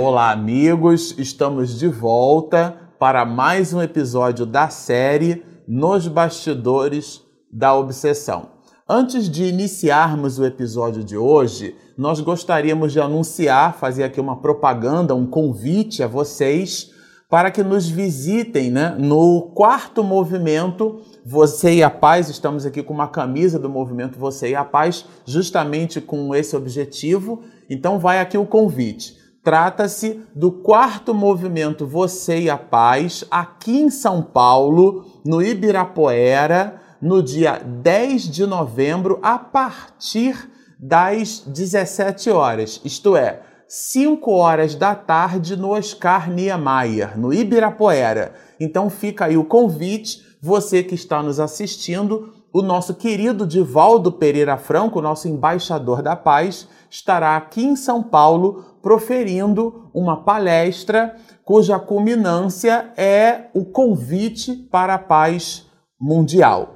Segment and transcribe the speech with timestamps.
[0.00, 1.12] Olá, amigos!
[1.18, 7.20] Estamos de volta para mais um episódio da série Nos Bastidores
[7.50, 8.50] da Obsessão.
[8.88, 15.16] Antes de iniciarmos o episódio de hoje, nós gostaríamos de anunciar, fazer aqui uma propaganda,
[15.16, 16.92] um convite a vocês
[17.28, 22.28] para que nos visitem né, no quarto movimento Você e a Paz.
[22.28, 27.42] Estamos aqui com uma camisa do movimento Você e a Paz, justamente com esse objetivo.
[27.68, 29.26] Então, vai aqui o convite.
[29.48, 37.22] Trata-se do quarto movimento Você e a Paz, aqui em São Paulo, no Ibirapuera, no
[37.22, 45.56] dia 10 de novembro, a partir das 17 horas, isto é, 5 horas da tarde
[45.56, 48.34] no Oscar Niemeyer, no Ibirapuera.
[48.60, 54.56] Então fica aí o convite, você que está nos assistindo, o nosso querido Divaldo Pereira
[54.56, 62.92] Franco, nosso embaixador da paz, estará aqui em São Paulo proferindo uma palestra cuja culminância
[62.96, 65.66] é o convite para a paz
[66.00, 66.74] mundial.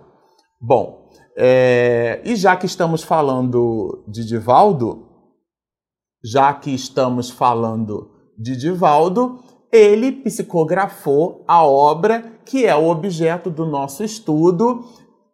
[0.61, 5.08] Bom, é, e já que estamos falando de Divaldo,
[6.24, 9.41] já que estamos falando de Divaldo,
[9.72, 14.84] ele psicografou a obra que é o objeto do nosso estudo,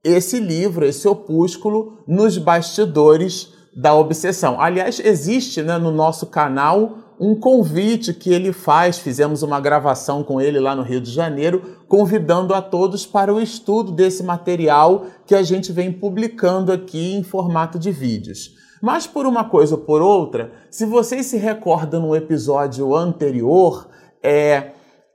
[0.08, 4.60] esse livro, esse opúsculo, Nos Bastidores da Obsessão.
[4.60, 10.40] Aliás, existe né, no nosso canal um convite que ele faz, fizemos uma gravação com
[10.40, 15.34] ele lá no Rio de Janeiro, convidando a todos para o estudo desse material que
[15.34, 18.56] a gente vem publicando aqui em formato de vídeos.
[18.80, 23.88] Mas por uma coisa ou por outra, se vocês se recordam no episódio anterior,
[24.22, 24.70] é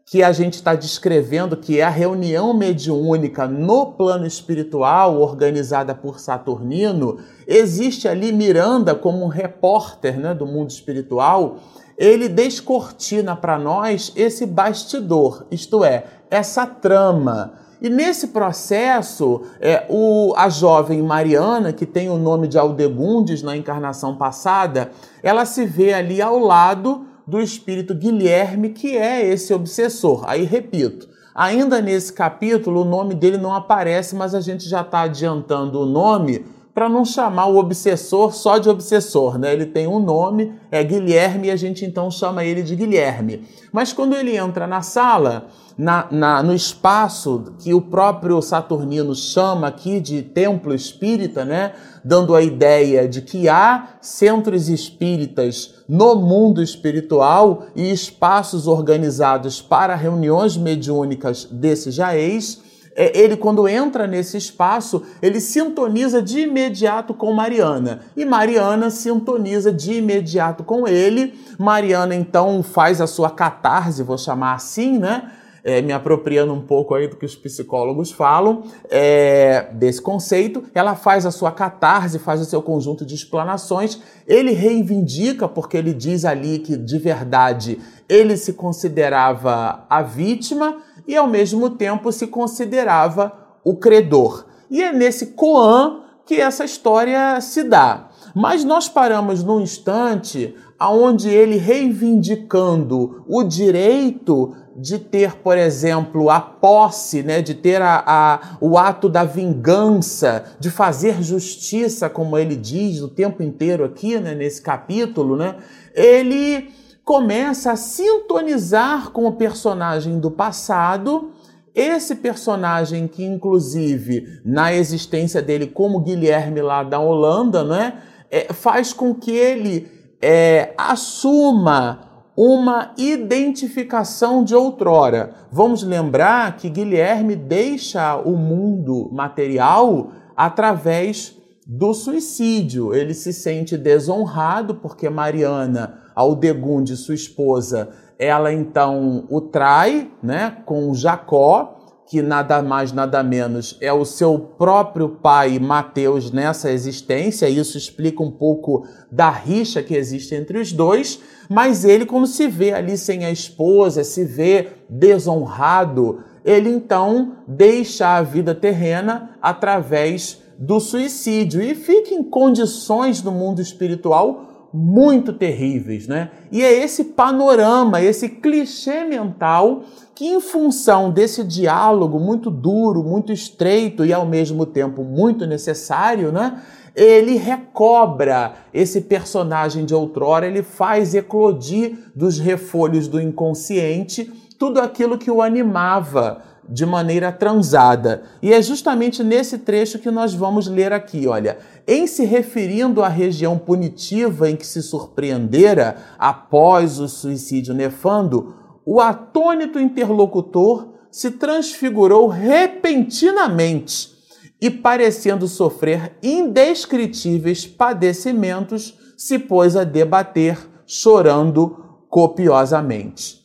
[0.06, 6.20] que a gente está descrevendo que é a reunião mediúnica no plano espiritual organizada por
[6.20, 11.58] Saturnino, existe ali Miranda como um repórter né, do mundo espiritual,
[11.98, 17.54] ele descortina para nós esse bastidor, isto é, essa trama.
[17.82, 23.58] E nesse processo, é, o, a jovem Mariana, que tem o nome de Aldegundes na
[23.58, 24.92] encarnação passada,
[25.22, 30.24] ela se vê ali ao lado do espírito Guilherme, que é esse obsessor.
[30.28, 35.02] Aí repito, ainda nesse capítulo o nome dele não aparece, mas a gente já está
[35.02, 39.54] adiantando o nome para não chamar o obsessor só de obsessor, né?
[39.54, 43.48] Ele tem um nome, é Guilherme, e a gente então chama ele de Guilherme.
[43.72, 49.68] Mas quando ele entra na sala, na, na, no espaço que o próprio Saturnino chama
[49.68, 51.74] aqui de templo espírita, né?
[52.04, 59.96] Dando a ideia de que há centros espíritas no mundo espiritual e espaços organizados para
[59.96, 62.63] reuniões mediúnicas desses jaez
[62.96, 68.02] ele, quando entra nesse espaço, ele sintoniza de imediato com Mariana.
[68.16, 71.34] E Mariana sintoniza de imediato com ele.
[71.58, 75.32] Mariana, então, faz a sua catarse, vou chamar assim, né?
[75.66, 80.94] É, me apropriando um pouco aí do que os psicólogos falam é, desse conceito, ela
[80.94, 86.26] faz a sua catarse, faz o seu conjunto de explanações, ele reivindica, porque ele diz
[86.26, 90.78] ali que de verdade ele se considerava a vítima,
[91.08, 93.32] e ao mesmo tempo se considerava
[93.64, 94.46] o credor.
[94.70, 98.10] E é nesse Coan que essa história se dá.
[98.36, 106.40] Mas nós paramos num instante aonde ele reivindicando o direito de ter, por exemplo, a
[106.40, 112.56] posse, né, de ter a, a, o ato da vingança, de fazer justiça, como ele
[112.56, 115.58] diz o tempo inteiro aqui, né, nesse capítulo, né,
[115.94, 116.72] ele
[117.04, 121.32] começa a sintonizar com o personagem do passado.
[121.76, 128.94] Esse personagem que, inclusive, na existência dele como Guilherme lá da Holanda, né, é, faz
[128.94, 129.88] com que ele
[130.22, 135.36] é, assuma uma identificação de outrora.
[135.52, 141.36] Vamos lembrar que Guilherme deixa o mundo material através
[141.66, 142.94] do suicídio.
[142.94, 150.94] Ele se sente desonrado porque Mariana Aldegunde, sua esposa, ela então o trai, né, com
[150.94, 157.50] Jacó, que nada mais nada menos é o seu próprio pai Mateus nessa existência.
[157.50, 161.20] Isso explica um pouco da rixa que existe entre os dois,
[161.50, 168.18] mas ele como se vê ali sem a esposa, se vê desonrado, ele então deixa
[168.18, 176.08] a vida terrena através do suicídio e fica em condições no mundo espiritual muito terríveis,
[176.08, 176.32] né?
[176.52, 179.84] E é esse panorama, esse clichê mental
[180.16, 186.32] que, em função desse diálogo muito duro, muito estreito e ao mesmo tempo muito necessário,
[186.32, 186.60] né?
[186.96, 195.18] Ele recobra esse personagem de outrora, ele faz eclodir dos refolhos do inconsciente tudo aquilo
[195.18, 198.24] que o animava de maneira transada.
[198.42, 201.58] E é justamente nesse trecho que nós vamos ler aqui, olha.
[201.88, 208.56] Em se referindo à região punitiva em que se surpreendera após o suicídio nefando,
[208.86, 214.12] o atônito interlocutor se transfigurou repentinamente
[214.60, 223.42] e, parecendo sofrer indescritíveis padecimentos, se pôs a debater, chorando copiosamente.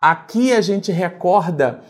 [0.00, 1.80] Aqui a gente recorda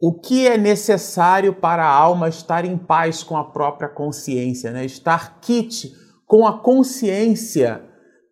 [0.00, 4.84] o que é necessário para a alma estar em paz com a própria consciência, né?
[4.84, 5.94] estar quite
[6.26, 7.82] com a consciência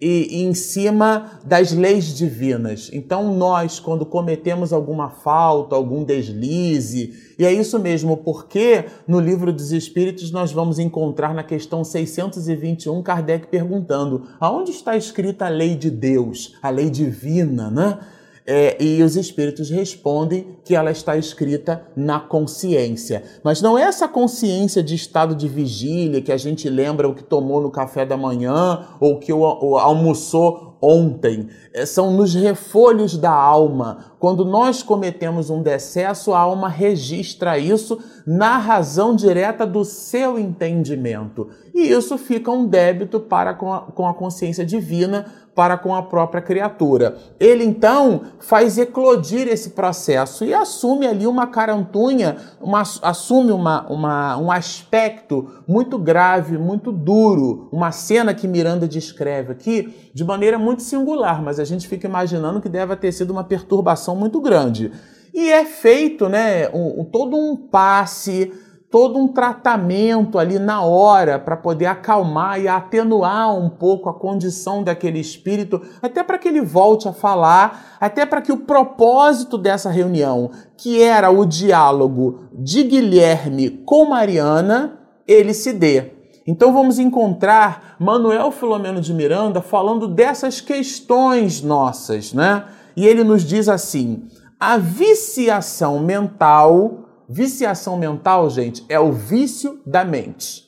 [0.00, 2.90] e, e, em cima das leis divinas.
[2.92, 9.52] Então, nós, quando cometemos alguma falta, algum deslize, e é isso mesmo, porque no livro
[9.52, 15.74] dos Espíritos nós vamos encontrar na questão 621 Kardec perguntando: aonde está escrita a lei
[15.74, 17.98] de Deus, a lei divina, né?
[18.46, 23.22] É, e os espíritos respondem que ela está escrita na consciência.
[23.42, 27.24] Mas não é essa consciência de estado de vigília que a gente lembra o que
[27.24, 31.48] tomou no café da manhã ou que o, o almoçou ontem.
[31.72, 34.12] É, são nos refolhos da alma.
[34.18, 41.48] Quando nós cometemos um decesso, a alma registra isso na razão direta do seu entendimento.
[41.74, 46.02] E isso fica um débito para com a, com a consciência divina para com a
[46.02, 47.16] própria criatura.
[47.38, 54.36] Ele então faz eclodir esse processo e assume ali uma carantunha, uma, assume uma, uma,
[54.36, 60.82] um aspecto muito grave, muito duro, uma cena que Miranda descreve aqui de maneira muito
[60.82, 64.92] singular, mas a gente fica imaginando que deve ter sido uma perturbação muito grande.
[65.32, 68.52] E é feito né, um, todo um passe
[68.94, 74.84] todo um tratamento ali na hora para poder acalmar e atenuar um pouco a condição
[74.84, 79.90] daquele espírito, até para que ele volte a falar, até para que o propósito dessa
[79.90, 86.12] reunião, que era o diálogo de Guilherme com Mariana, ele se dê.
[86.46, 92.66] Então vamos encontrar Manuel Filomeno de Miranda falando dessas questões nossas, né?
[92.96, 94.28] E ele nos diz assim:
[94.60, 100.64] a viciação mental Viciação mental, gente, é o vício da mente.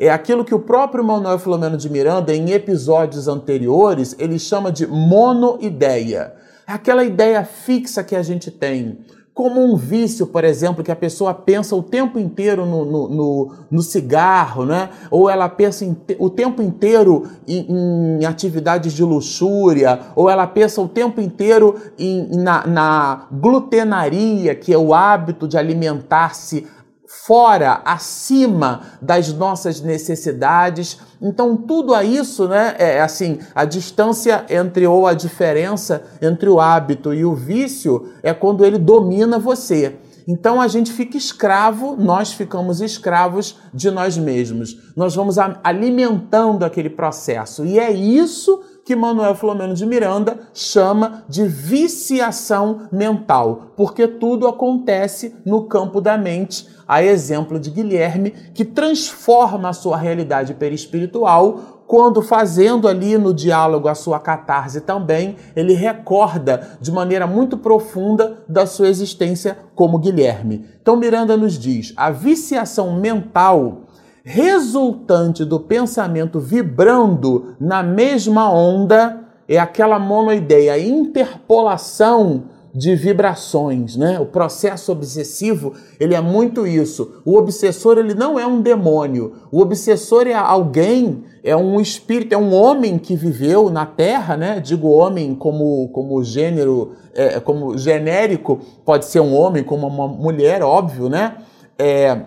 [0.00, 4.86] É aquilo que o próprio Manuel Filomeno de Miranda, em episódios anteriores, ele chama de
[4.86, 6.34] monoideia.
[6.66, 9.04] É aquela ideia fixa que a gente tem
[9.38, 13.52] como um vício, por exemplo, que a pessoa pensa o tempo inteiro no, no, no,
[13.70, 14.90] no cigarro, né?
[15.12, 20.80] ou ela pensa em, o tempo inteiro em, em, atividades de luxúria, ou ela pensa
[20.80, 26.66] o tempo inteiro em, na, na glutenaria, que é o hábito de alimentar-se
[27.08, 30.98] fora, acima das nossas necessidades.
[31.20, 36.60] Então, tudo a isso, né, é assim, a distância entre ou a diferença entre o
[36.60, 39.96] hábito e o vício é quando ele domina você.
[40.28, 44.76] Então a gente fica escravo, nós ficamos escravos de nós mesmos.
[44.94, 47.64] Nós vamos alimentando aquele processo.
[47.64, 55.36] E é isso que Manuel Filomeno de Miranda chama de viciação mental, porque tudo acontece
[55.44, 62.22] no campo da mente, a exemplo de Guilherme, que transforma a sua realidade perispiritual quando
[62.22, 68.66] fazendo ali no diálogo a sua catarse também, ele recorda de maneira muito profunda da
[68.66, 70.66] sua existência como Guilherme.
[70.80, 73.87] Então Miranda nos diz: a viciação mental
[74.28, 82.42] resultante do pensamento vibrando na mesma onda é aquela monoideia, a interpolação
[82.74, 84.20] de vibrações, né?
[84.20, 87.22] O processo obsessivo, ele é muito isso.
[87.24, 89.32] O obsessor, ele não é um demônio.
[89.50, 94.60] O obsessor é alguém, é um espírito, é um homem que viveu na Terra, né?
[94.60, 100.62] Digo homem como, como gênero, é, como genérico, pode ser um homem como uma mulher,
[100.62, 101.38] óbvio, né?
[101.78, 102.20] É,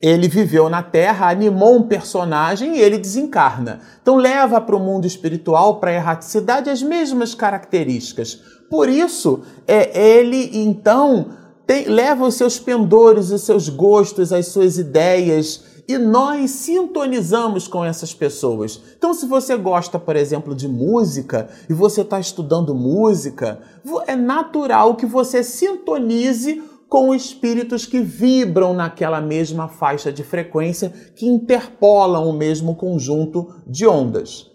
[0.00, 3.80] ele viveu na Terra, animou um personagem e ele desencarna.
[4.00, 8.40] Então leva para o mundo espiritual, para a erraticidade, as mesmas características.
[8.70, 11.30] Por isso, é, ele então
[11.66, 17.82] tem, leva os seus pendores, os seus gostos, as suas ideias, e nós sintonizamos com
[17.82, 18.80] essas pessoas.
[18.96, 23.58] Então, se você gosta, por exemplo, de música e você está estudando música,
[24.06, 31.26] é natural que você sintonize com espíritos que vibram naquela mesma faixa de frequência, que
[31.26, 34.46] interpolam o mesmo conjunto de ondas.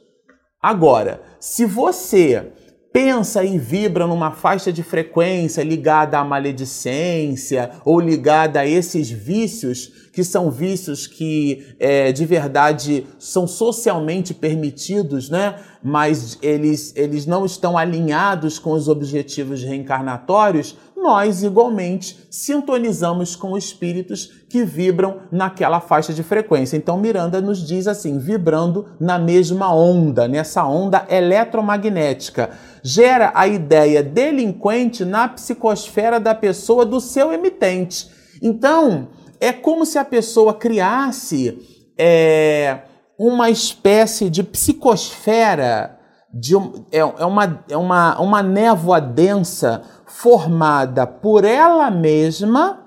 [0.62, 2.52] Agora, se você
[2.94, 9.92] pensa e vibra numa faixa de frequência ligada à maledicência ou ligada a esses vícios,
[10.14, 15.60] que são vícios que é, de verdade são socialmente permitidos, né?
[15.84, 24.32] mas eles, eles não estão alinhados com os objetivos reencarnatórios, nós igualmente sintonizamos com espíritos
[24.50, 26.78] que vibram naquela faixa de frequência.
[26.78, 34.02] Então Miranda nos diz assim, vibrando na mesma onda, nessa onda eletromagnética, gera a ideia
[34.02, 38.10] delinquente na psicosfera da pessoa do seu emitente.
[38.42, 41.58] Então, é como se a pessoa criasse
[41.98, 42.80] é,
[43.20, 45.93] uma espécie de psicosfera,
[46.34, 46.56] de,
[46.92, 52.80] é, é, uma, é uma, uma névoa densa formada por ela mesma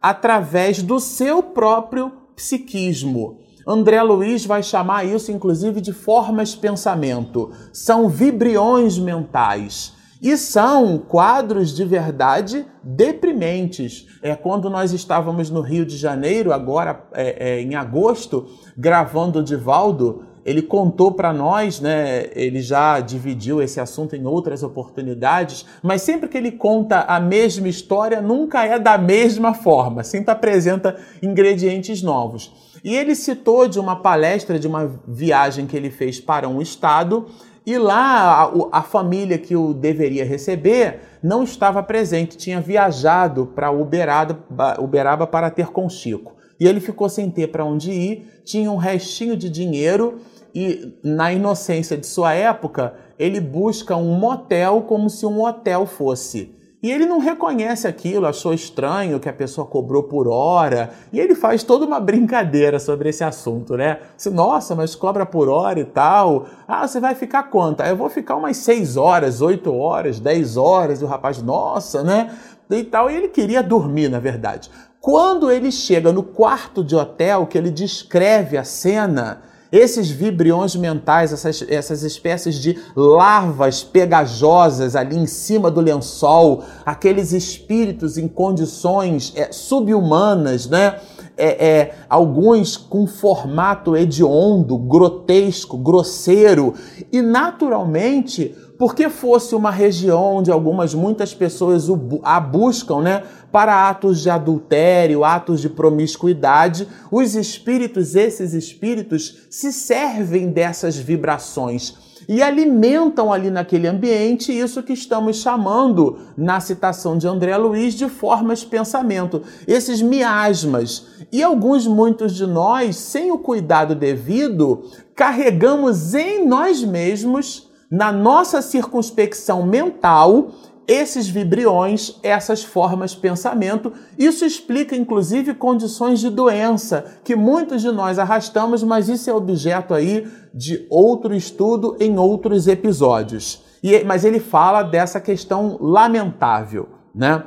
[0.00, 3.38] através do seu próprio psiquismo.
[3.66, 7.50] André Luiz vai chamar isso, inclusive, de formas pensamento.
[7.72, 9.94] São vibriões mentais.
[10.20, 14.06] E são quadros de verdade deprimentes.
[14.22, 18.46] É quando nós estávamos no Rio de Janeiro, agora é, é, em agosto,
[18.76, 22.26] gravando o Divaldo, ele contou para nós, né?
[22.34, 27.68] Ele já dividiu esse assunto em outras oportunidades, mas sempre que ele conta a mesma
[27.68, 32.52] história, nunca é da mesma forma, sempre apresenta ingredientes novos.
[32.84, 37.26] E ele citou de uma palestra, de uma viagem que ele fez para um estado,
[37.66, 43.70] e lá a, a família que o deveria receber não estava presente, tinha viajado para
[43.70, 44.38] Uberaba,
[44.78, 46.34] Uberaba para ter com Chico.
[46.60, 50.20] E ele ficou sem ter para onde ir, tinha um restinho de dinheiro
[50.54, 56.54] e na inocência de sua época, ele busca um motel como se um hotel fosse.
[56.84, 61.34] E ele não reconhece aquilo, achou estranho que a pessoa cobrou por hora, e ele
[61.34, 64.00] faz toda uma brincadeira sobre esse assunto, né?
[64.18, 66.46] Se, nossa, mas cobra por hora e tal.
[66.68, 67.82] Ah, você vai ficar quanto?
[67.82, 72.36] Eu vou ficar umas 6 horas, 8 horas, 10 horas, e o rapaz, nossa, né?
[72.70, 74.70] E tal, e ele queria dormir, na verdade.
[75.00, 79.40] Quando ele chega no quarto de hotel, que ele descreve a cena,
[79.74, 87.32] esses vibriões mentais, essas, essas espécies de larvas pegajosas ali em cima do lençol, aqueles
[87.32, 91.00] espíritos em condições é, subhumanas, né?
[91.36, 96.74] É, é, alguns com formato hediondo, grotesco, grosseiro,
[97.10, 101.86] e naturalmente porque fosse uma região onde algumas muitas pessoas
[102.22, 109.72] a buscam, né, para atos de adultério, atos de promiscuidade, os espíritos, esses espíritos, se
[109.72, 111.94] servem dessas vibrações
[112.28, 118.08] e alimentam ali naquele ambiente isso que estamos chamando, na citação de André Luiz, de
[118.08, 121.06] formas de pensamento, esses miasmas.
[121.30, 128.60] E alguns, muitos de nós, sem o cuidado devido, carregamos em nós mesmos na nossa
[128.62, 130.50] circunspecção mental
[130.86, 133.92] esses vibriões, essas formas de pensamento.
[134.18, 139.94] Isso explica, inclusive, condições de doença que muitos de nós arrastamos, mas isso é objeto
[139.94, 143.62] aí de outro estudo em outros episódios.
[143.82, 147.44] E, mas ele fala dessa questão lamentável, né?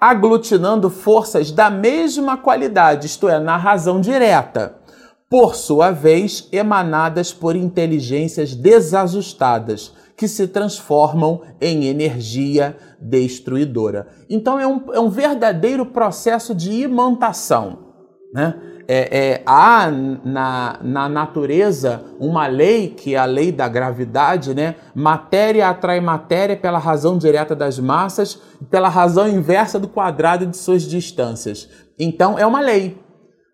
[0.00, 4.77] Aglutinando forças da mesma qualidade, isto é, na razão direta
[5.30, 14.08] por sua vez, emanadas por inteligências desajustadas, que se transformam em energia destruidora.
[14.28, 17.86] Então é um, é um verdadeiro processo de imantação.
[18.34, 18.54] Né?
[18.88, 24.76] É, é, há na, na natureza uma lei, que é a lei da gravidade, né?
[24.94, 30.82] matéria atrai matéria pela razão direta das massas, pela razão inversa do quadrado de suas
[30.82, 31.68] distâncias.
[31.98, 32.98] Então é uma lei.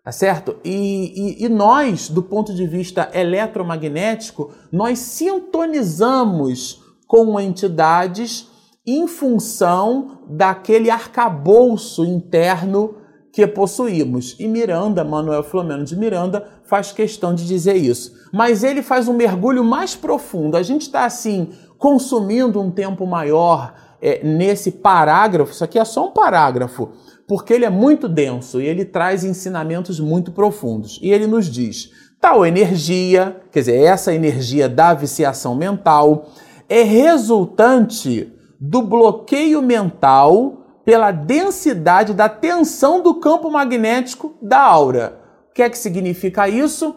[0.05, 0.57] Tá certo?
[0.63, 8.47] E, e, e, nós, do ponto de vista eletromagnético, nós sintonizamos com entidades
[8.85, 12.97] em função daquele arcabouço interno
[13.33, 14.35] que possuímos.
[14.37, 18.13] E Miranda, Manuel Flamengo de Miranda, faz questão de dizer isso.
[18.31, 20.55] Mas ele faz um mergulho mais profundo.
[20.55, 25.51] A gente está assim, consumindo um tempo maior é, nesse parágrafo.
[25.51, 26.91] Isso aqui é só um parágrafo
[27.27, 30.99] porque ele é muito denso e ele traz ensinamentos muito profundos.
[31.01, 36.29] E ele nos diz: tal energia, quer dizer, essa energia da viciação mental,
[36.69, 45.19] é resultante do bloqueio mental pela densidade da tensão do campo magnético da aura.
[45.49, 46.95] O que é que significa isso?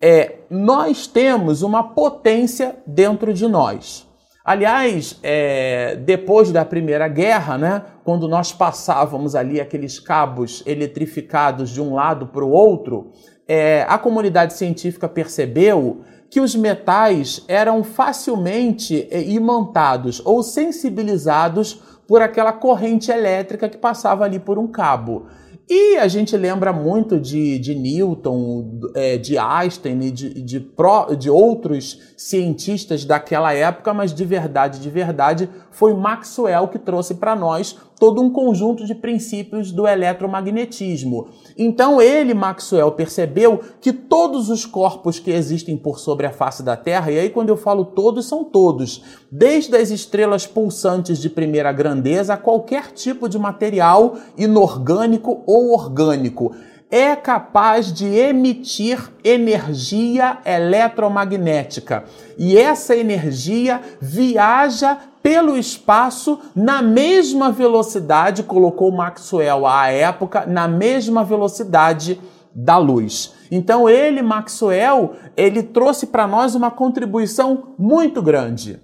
[0.00, 4.09] É, nós temos uma potência dentro de nós.
[4.50, 11.80] Aliás, é, depois da Primeira Guerra, né, quando nós passávamos ali aqueles cabos eletrificados de
[11.80, 13.12] um lado para o outro,
[13.46, 22.20] é, a comunidade científica percebeu que os metais eram facilmente eh, imantados ou sensibilizados por
[22.20, 25.26] aquela corrente elétrica que passava ali por um cabo.
[25.72, 30.68] E a gente lembra muito de, de Newton, é, de Einstein e de, de,
[31.16, 37.36] de outros cientistas daquela época, mas de verdade, de verdade, foi Maxwell que trouxe para
[37.36, 41.28] nós todo um conjunto de princípios do eletromagnetismo.
[41.56, 46.78] Então ele, Maxwell, percebeu que todos os corpos que existem por sobre a face da
[46.78, 51.70] Terra, e aí quando eu falo todos, são todos, desde as estrelas pulsantes de primeira
[51.70, 56.54] grandeza a qualquer tipo de material inorgânico ou orgânico,
[56.90, 62.04] é capaz de emitir energia eletromagnética.
[62.36, 71.22] E essa energia viaja pelo espaço na mesma velocidade, colocou Maxwell à época, na mesma
[71.22, 72.20] velocidade
[72.54, 73.34] da luz.
[73.50, 78.80] Então ele, Maxwell, ele trouxe para nós uma contribuição muito grande.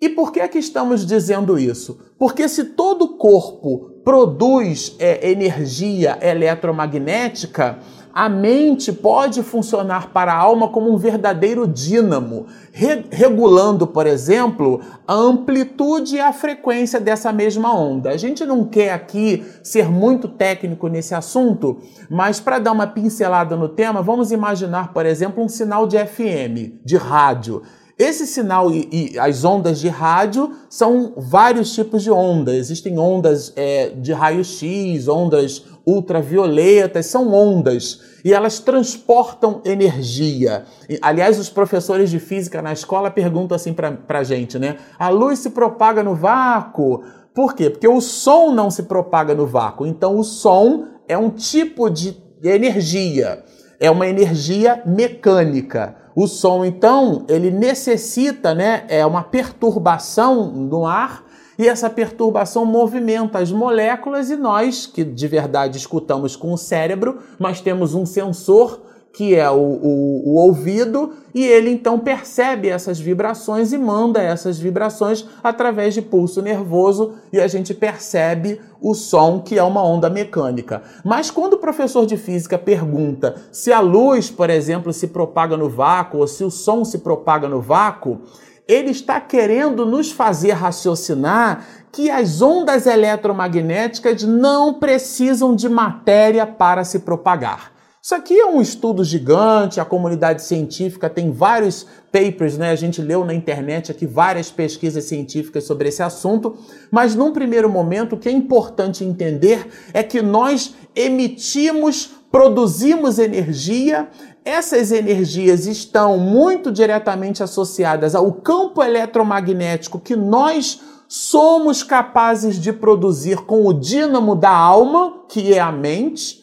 [0.00, 2.00] E por que que estamos dizendo isso?
[2.18, 7.78] Porque se todo corpo produz é, energia eletromagnética,
[8.14, 14.80] a mente pode funcionar para a alma como um verdadeiro dínamo, re regulando, por exemplo,
[15.08, 18.10] a amplitude e a frequência dessa mesma onda.
[18.10, 21.78] A gente não quer aqui ser muito técnico nesse assunto,
[22.10, 26.84] mas para dar uma pincelada no tema, vamos imaginar, por exemplo, um sinal de FM,
[26.84, 27.62] de rádio.
[28.02, 32.56] Esse sinal e, e, as ondas de rádio são vários tipos de ondas.
[32.56, 40.64] Existem ondas é, de raio-x, ondas ultravioletas, são ondas e elas transportam energia.
[40.90, 44.78] E, aliás, os professores de física na escola perguntam assim para a gente, né?
[44.98, 47.04] A luz se propaga no vácuo.
[47.32, 47.70] Por quê?
[47.70, 49.86] Porque o som não se propaga no vácuo.
[49.86, 53.44] Então, o som é um tipo de energia,
[53.82, 55.96] é uma energia mecânica.
[56.14, 61.24] O som, então, ele necessita, né, é uma perturbação no ar
[61.58, 67.18] e essa perturbação movimenta as moléculas e nós, que de verdade escutamos com o cérebro,
[67.40, 68.80] mas temos um sensor
[69.12, 74.58] que é o, o, o, ouvido, e ele então percebe essas vibrações e manda essas
[74.58, 80.08] vibrações através de pulso nervoso, e a gente percebe o som, que é uma onda
[80.08, 80.82] mecânica.
[81.04, 85.68] Mas quando o professor de física pergunta se a luz, por exemplo, se propaga no
[85.68, 88.20] vácuo, ou se o som se propaga no vácuo,
[88.66, 96.82] ele está querendo nos fazer raciocinar que as ondas eletromagnéticas não precisam de matéria para
[96.82, 97.72] se propagar.
[98.04, 102.72] Isso aqui é um estudo gigante, a comunidade científica tem vários papers, né?
[102.72, 106.56] A gente leu na internet aqui várias pesquisas científicas sobre esse assunto,
[106.90, 114.08] mas num primeiro momento o que é importante entender é que nós emitimos, produzimos energia
[114.44, 123.42] essas energias estão muito diretamente associadas ao campo eletromagnético que nós somos capazes de produzir
[123.42, 126.41] com o dínamo da alma, que é a mente,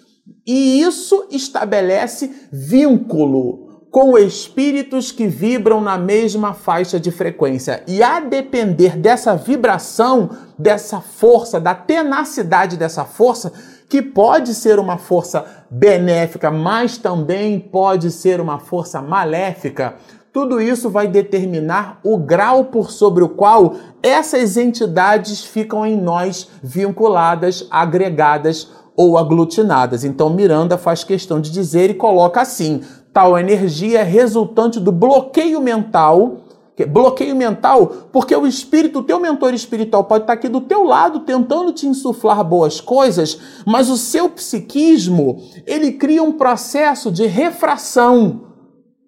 [0.52, 7.84] e isso estabelece vínculo com espíritos que vibram na mesma faixa de frequência.
[7.88, 13.54] E a depender dessa vibração, dessa força, da tenacidade dessa força,
[13.88, 19.98] que pode ser uma força benéfica, mas também pode ser uma força maléfica.
[20.32, 26.48] Tudo isso vai determinar o grau por sobre o qual essas entidades ficam em nós
[26.62, 30.04] vinculadas, agregadas ou aglutinadas.
[30.04, 35.60] Então Miranda faz questão de dizer e coloca assim: tal energia é resultante do bloqueio
[35.60, 36.46] mental
[36.86, 41.22] bloqueio mental, porque o espírito, o teu mentor espiritual pode estar aqui do teu lado
[41.22, 48.49] tentando te insuflar boas coisas, mas o seu psiquismo, ele cria um processo de refração.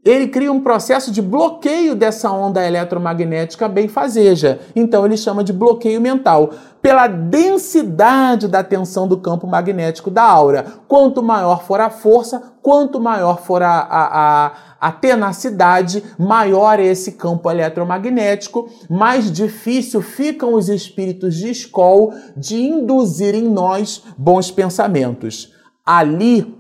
[0.04, 4.60] Ele cria um processo de bloqueio dessa onda eletromagnética benfazeja.
[4.76, 6.50] Então ele chama de bloqueio mental
[6.82, 10.66] pela densidade da tensão do campo magnético da aura.
[10.88, 16.86] Quanto maior for a força, quanto maior for a, a, a, a tenacidade, maior é
[16.86, 24.50] esse campo eletromagnético, mais difícil ficam os espíritos de escola de induzir em nós bons
[24.50, 25.54] pensamentos.
[25.86, 26.60] Ali,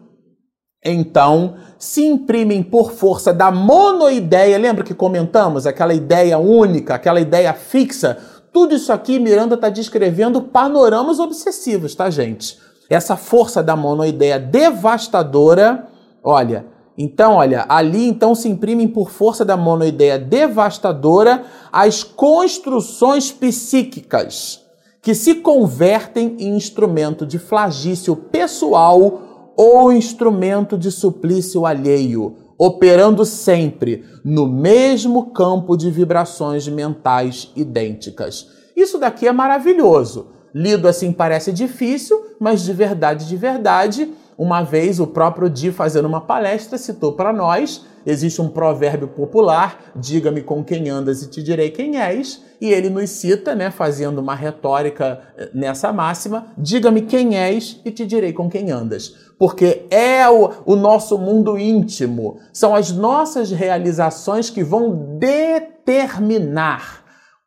[0.83, 5.67] então, se imprimem por força da monoideia, lembra que comentamos?
[5.67, 8.17] Aquela ideia única, aquela ideia fixa.
[8.51, 12.57] Tudo isso aqui, Miranda está descrevendo panoramas obsessivos, tá, gente?
[12.89, 15.87] Essa força da monoideia devastadora,
[16.23, 16.65] olha,
[16.97, 24.61] então, olha, ali então se imprimem por força da monoideia devastadora as construções psíquicas
[25.01, 34.05] que se convertem em instrumento de flagício pessoal ou instrumento de suplício alheio operando sempre
[34.23, 38.47] no mesmo campo de vibrações mentais idênticas.
[38.75, 40.27] Isso daqui é maravilhoso.
[40.53, 46.07] Lido assim parece difícil, mas de verdade, de verdade, uma vez o próprio Di fazendo
[46.07, 51.43] uma palestra citou para nós, existe um provérbio popular, diga-me com quem andas e te
[51.43, 57.03] direi quem és, e ele nos cita, né, fazendo uma retórica eh, nessa máxima, diga-me
[57.03, 59.13] quem és e te direi com quem andas.
[59.37, 67.00] Porque é o, o nosso mundo íntimo, são as nossas realizações que vão determinar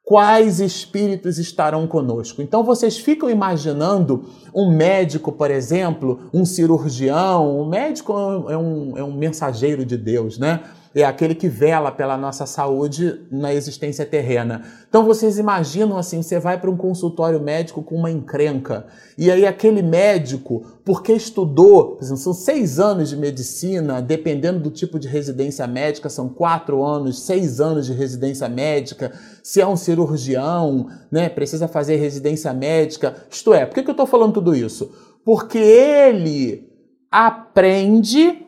[0.04, 2.42] quais espíritos estarão conosco.
[2.42, 8.12] Então vocês ficam imaginando um médico, por exemplo, um cirurgião, um médico
[8.48, 10.60] é um, é um mensageiro de Deus, né?
[11.02, 14.62] É aquele que vela pela nossa saúde na existência terrena.
[14.88, 18.86] Então vocês imaginam assim, você vai para um consultório médico com uma encrenca,
[19.18, 24.70] e aí aquele médico, porque estudou, por exemplo, são seis anos de medicina, dependendo do
[24.70, 29.76] tipo de residência médica, são quatro anos, seis anos de residência médica, se é um
[29.76, 33.16] cirurgião, né, precisa fazer residência médica.
[33.30, 34.92] Isto é, por que, que eu estou falando tudo isso?
[35.24, 36.68] Porque ele
[37.10, 38.46] aprende,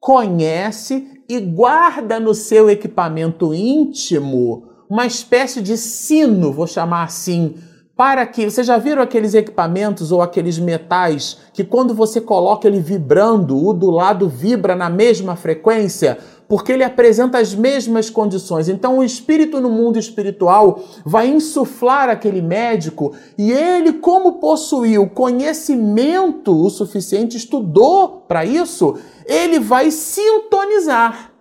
[0.00, 7.54] conhece e guarda no seu equipamento íntimo uma espécie de sino, vou chamar assim,
[7.96, 8.50] para que.
[8.50, 13.72] Vocês já viram aqueles equipamentos ou aqueles metais que quando você coloca ele vibrando, o
[13.72, 16.18] do lado vibra na mesma frequência?
[16.54, 18.68] Porque ele apresenta as mesmas condições.
[18.68, 26.56] Então, o espírito no mundo espiritual vai insuflar aquele médico e ele, como possuiu conhecimento
[26.56, 31.32] o suficiente, estudou para isso, ele vai sintonizar.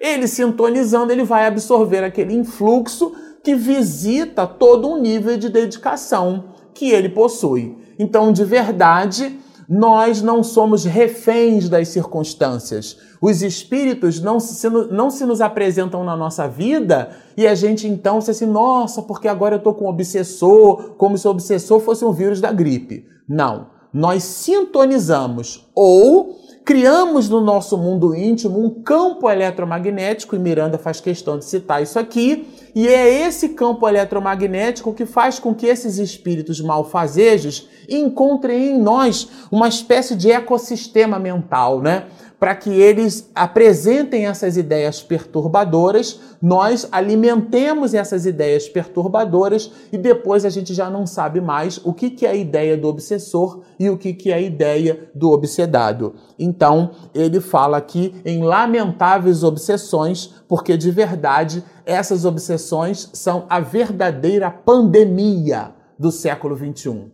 [0.00, 3.12] Ele sintonizando, ele vai absorver aquele influxo
[3.42, 7.76] que visita todo um nível de dedicação que ele possui.
[7.98, 9.36] Então, de verdade,
[9.68, 12.98] nós não somos reféns das circunstâncias.
[13.20, 18.20] Os espíritos não se, não se nos apresentam na nossa vida e a gente então
[18.20, 22.04] se assim, nossa, porque agora eu estou com um obsessor, como se o obsessor fosse
[22.04, 23.06] um vírus da gripe.
[23.28, 23.68] Não.
[23.92, 31.38] Nós sintonizamos ou criamos no nosso mundo íntimo um campo eletromagnético, e Miranda faz questão
[31.38, 36.60] de citar isso aqui, e é esse campo eletromagnético que faz com que esses espíritos
[36.60, 42.06] malfazejos encontrem em nós uma espécie de ecossistema mental, né?
[42.44, 50.50] Para que eles apresentem essas ideias perturbadoras, nós alimentemos essas ideias perturbadoras e depois a
[50.50, 53.96] gente já não sabe mais o que, que é a ideia do obsessor e o
[53.96, 56.16] que, que é a ideia do obsedado.
[56.38, 64.50] Então, ele fala aqui em lamentáveis obsessões, porque de verdade essas obsessões são a verdadeira
[64.50, 67.10] pandemia do século XXI.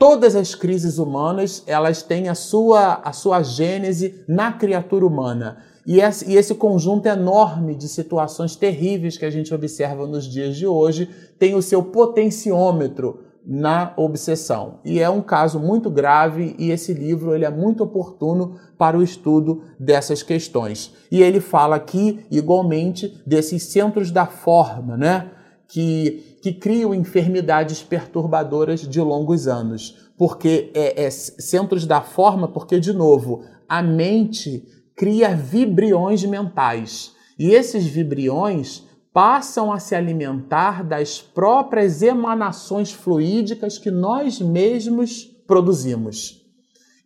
[0.00, 5.58] Todas as crises humanas, elas têm a sua, a sua gênese na criatura humana.
[5.86, 11.10] E esse, conjunto enorme de situações terríveis que a gente observa nos dias de hoje
[11.38, 14.78] tem o seu potenciômetro na obsessão.
[14.86, 19.02] E é um caso muito grave e esse livro ele é muito oportuno para o
[19.02, 20.94] estudo dessas questões.
[21.12, 25.30] E ele fala aqui, igualmente, desses centros da forma, né?
[25.68, 30.10] Que que criam enfermidades perturbadoras de longos anos.
[30.16, 37.12] Porque é, é centros da forma, porque, de novo, a mente cria vibriões mentais.
[37.38, 46.40] E esses vibriões passam a se alimentar das próprias emanações fluídicas que nós mesmos produzimos.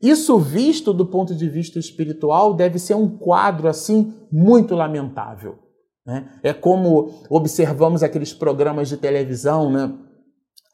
[0.03, 5.64] Isso visto do ponto de vista espiritual deve ser um quadro assim muito lamentável.
[6.07, 6.29] Né?
[6.43, 9.93] É como observamos aqueles programas de televisão, né?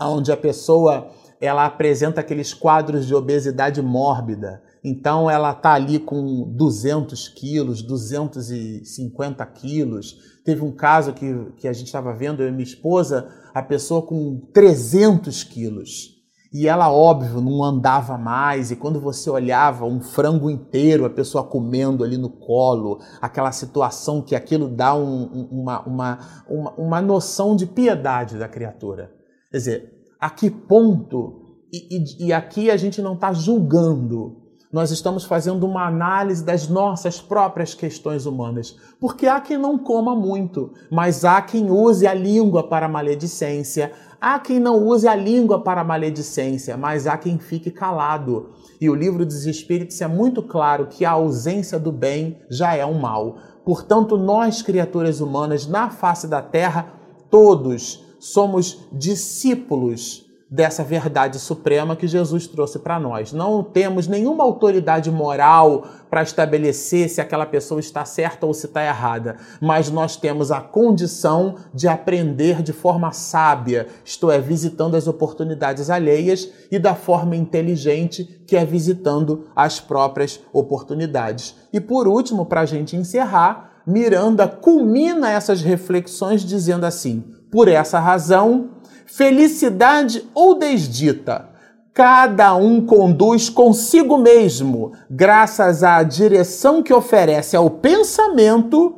[0.01, 4.63] onde a pessoa ela apresenta aqueles quadros de obesidade mórbida.
[4.85, 10.17] Então ela está ali com 200 quilos, 250 quilos.
[10.45, 14.03] Teve um caso que, que a gente estava vendo, eu e minha esposa, a pessoa
[14.03, 16.20] com 300 quilos.
[16.53, 21.45] E ela, óbvio, não andava mais, e quando você olhava um frango inteiro, a pessoa
[21.45, 27.55] comendo ali no colo, aquela situação que aquilo dá um, uma, uma, uma, uma, noção
[27.55, 29.13] de piedade da criatura.
[29.53, 34.41] Quer dizer, a que ponto, e, e, e aqui a gente não está julgando,
[34.73, 38.77] nós estamos fazendo uma análise das nossas próprias questões humanas.
[39.01, 44.39] Porque há quem não coma muito, mas há quem use a língua para maledicência, Há
[44.39, 48.51] quem não use a língua para maledicência, mas há quem fique calado.
[48.79, 52.85] E o livro dos Espíritos é muito claro que a ausência do bem já é
[52.85, 53.39] um mal.
[53.65, 56.93] Portanto, nós, criaturas humanas, na face da terra,
[57.31, 63.33] todos somos discípulos dessa verdade suprema que Jesus trouxe para nós.
[63.33, 68.85] Não temos nenhuma autoridade moral para estabelecer se aquela pessoa está certa ou se está
[68.85, 75.07] errada, mas nós temos a condição de aprender de forma sábia, isto é, visitando as
[75.07, 81.55] oportunidades alheias e da forma inteligente, que é visitando as próprias oportunidades.
[81.73, 87.99] E por último, para a gente encerrar, Miranda culmina essas reflexões dizendo assim: por essa
[87.99, 88.71] razão,
[89.13, 91.49] felicidade ou desdita,
[91.93, 98.97] cada um conduz consigo mesmo, graças à direção que oferece ao pensamento,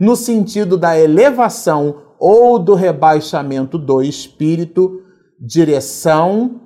[0.00, 5.02] no sentido da elevação ou do rebaixamento do espírito,
[5.40, 6.60] direção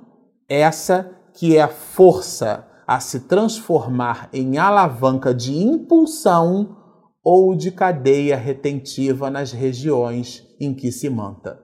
[0.47, 6.77] essa que é a força a se transformar em alavanca de impulsão
[7.23, 11.62] ou de cadeia retentiva nas regiões em que se manta.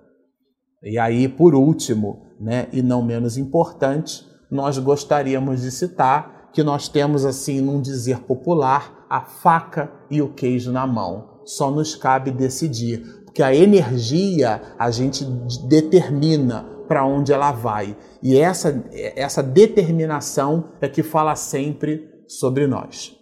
[0.83, 6.87] E aí, por último, né, e não menos importante, nós gostaríamos de citar que nós
[6.87, 11.41] temos, assim, num dizer popular, a faca e o queijo na mão.
[11.45, 15.25] Só nos cabe decidir, porque a energia a gente
[15.67, 17.95] determina para onde ela vai.
[18.21, 18.83] E essa,
[19.15, 23.15] essa determinação é que fala sempre sobre nós.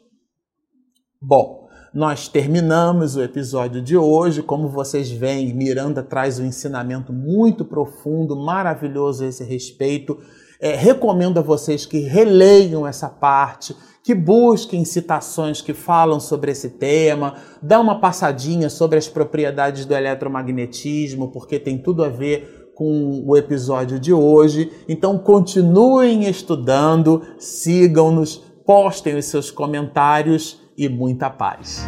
[1.22, 1.67] Bom,
[1.98, 4.44] nós terminamos o episódio de hoje.
[4.44, 10.16] Como vocês veem, Miranda traz um ensinamento muito profundo, maravilhoso a esse respeito.
[10.62, 16.70] É, recomendo a vocês que releiam essa parte, que busquem citações que falam sobre esse
[16.70, 17.34] tema,
[17.64, 23.36] dá uma passadinha sobre as propriedades do eletromagnetismo, porque tem tudo a ver com o
[23.36, 24.72] episódio de hoje.
[24.88, 31.88] Então continuem estudando, sigam-nos, postem os seus comentários e muita paz.